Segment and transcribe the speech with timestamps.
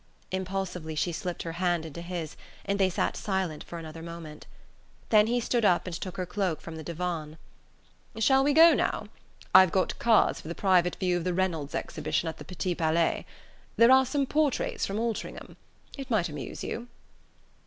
[0.31, 4.47] Impulsively she slipped her hand into his, and they sat silent for another moment.
[5.09, 7.37] Then he stood up and took her cloak from the divan.
[8.17, 9.09] "Shall we go now!
[9.53, 13.27] I've got cards for the private view of the Reynolds exhibition at the Petit Palais.
[13.77, 15.55] There are some portraits from Altringham.
[15.95, 16.87] It might amuse you."